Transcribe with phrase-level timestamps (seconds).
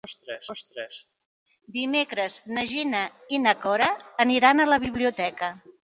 [1.75, 3.05] Dimecres na Gina
[3.37, 3.93] i na Cora
[4.27, 5.57] aniran a la biblioteca.